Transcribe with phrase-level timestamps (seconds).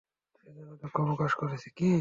[0.39, 1.67] সেজন্যে দুঃখপ্রকাশ করছি।